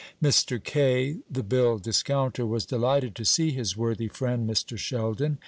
Mr. 0.19 0.57
Kaye, 0.63 1.19
the 1.29 1.43
bill 1.43 1.77
discounter, 1.77 2.43
was 2.43 2.65
delighted 2.65 3.13
to 3.15 3.23
see 3.23 3.51
his 3.51 3.77
worthy 3.77 4.07
friend 4.07 4.49
Mr. 4.49 4.75
Sheldon. 4.75 5.37